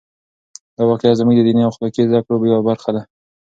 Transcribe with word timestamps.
دا 0.75 0.83
واقعه 0.89 1.17
زموږ 1.19 1.35
د 1.37 1.41
دیني 1.47 1.61
او 1.63 1.71
اخلاقي 1.71 2.01
زده 2.09 2.19
کړو 2.25 2.47
یوه 2.49 2.61
برخه 2.69 2.89
ده. 2.95 3.01